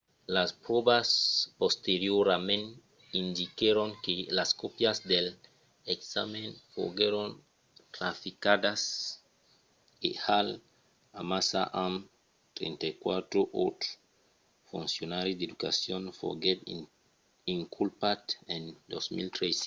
[0.35, 1.07] las pròvas
[1.61, 2.65] posteriorament
[3.21, 5.35] indiquèron que las còpias dels
[5.95, 7.27] examèns foguèron
[7.95, 8.81] traficadas
[10.07, 10.49] e hall
[11.21, 11.95] amassa amb
[12.57, 13.91] 34 autres
[14.69, 16.59] foncionaris d’educacion foguèt
[17.55, 18.21] inculpat
[18.55, 18.61] en
[18.91, 19.59] 2013